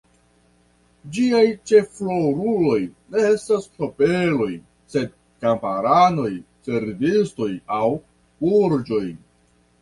Ĝiaj 1.17 1.41
ĉefroluloj 1.71 2.77
ne 3.15 3.21
estas 3.33 3.67
nobeloj, 3.83 4.47
sed 4.95 5.13
kamparanoj, 5.45 6.31
servistoj 6.71 7.51
aŭ 7.83 7.93
burĝoj. 8.41 9.05